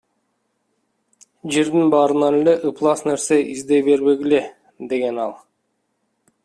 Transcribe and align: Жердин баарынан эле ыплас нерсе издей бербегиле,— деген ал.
Жердин 1.57 1.91
баарынан 1.95 2.39
эле 2.39 2.55
ыплас 2.71 3.05
нерсе 3.09 3.39
издей 3.53 3.83
бербегиле,— 3.91 4.43
деген 4.93 5.23
ал. 5.27 5.39